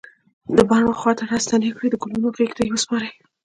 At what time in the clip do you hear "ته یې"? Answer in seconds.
2.57-2.71